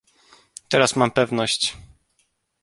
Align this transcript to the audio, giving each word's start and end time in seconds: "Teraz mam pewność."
"Teraz 0.67 0.95
mam 0.95 1.11
pewność." 1.11 1.77